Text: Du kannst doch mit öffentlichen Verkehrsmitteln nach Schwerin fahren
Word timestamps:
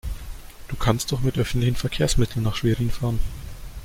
Du 0.69 0.75
kannst 0.77 1.11
doch 1.11 1.19
mit 1.21 1.37
öffentlichen 1.37 1.75
Verkehrsmitteln 1.75 2.41
nach 2.43 2.55
Schwerin 2.55 2.89
fahren 2.89 3.19